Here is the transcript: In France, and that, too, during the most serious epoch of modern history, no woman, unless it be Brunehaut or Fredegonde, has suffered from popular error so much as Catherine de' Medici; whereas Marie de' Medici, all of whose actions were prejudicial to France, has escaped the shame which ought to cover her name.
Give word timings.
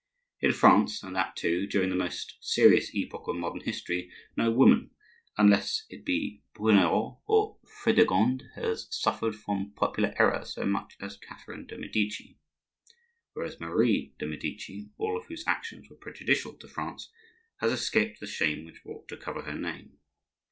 In 0.39 0.51
France, 0.51 1.03
and 1.03 1.15
that, 1.15 1.35
too, 1.35 1.67
during 1.67 1.91
the 1.91 1.95
most 1.95 2.35
serious 2.41 2.89
epoch 2.95 3.25
of 3.27 3.35
modern 3.35 3.59
history, 3.61 4.09
no 4.35 4.49
woman, 4.51 4.89
unless 5.37 5.85
it 5.91 6.03
be 6.03 6.41
Brunehaut 6.55 7.19
or 7.27 7.59
Fredegonde, 7.67 8.49
has 8.55 8.87
suffered 8.89 9.35
from 9.35 9.73
popular 9.75 10.15
error 10.17 10.43
so 10.43 10.65
much 10.65 10.97
as 11.01 11.17
Catherine 11.19 11.67
de' 11.67 11.77
Medici; 11.77 12.39
whereas 13.33 13.59
Marie 13.59 14.15
de' 14.17 14.25
Medici, 14.25 14.89
all 14.97 15.15
of 15.15 15.25
whose 15.27 15.43
actions 15.45 15.87
were 15.87 15.97
prejudicial 15.97 16.53
to 16.55 16.67
France, 16.67 17.11
has 17.57 17.71
escaped 17.71 18.19
the 18.19 18.25
shame 18.25 18.65
which 18.65 18.83
ought 18.83 19.07
to 19.09 19.17
cover 19.17 19.43
her 19.43 19.53
name. 19.53 19.99